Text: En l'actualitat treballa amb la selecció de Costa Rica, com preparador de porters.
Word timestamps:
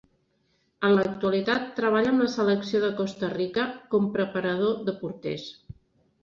En 0.87 0.93
l'actualitat 0.99 1.67
treballa 1.79 2.13
amb 2.13 2.23
la 2.25 2.29
selecció 2.37 2.81
de 2.85 2.89
Costa 3.03 3.29
Rica, 3.35 3.67
com 3.93 4.09
preparador 4.17 4.81
de 4.89 4.97
porters. 5.05 5.47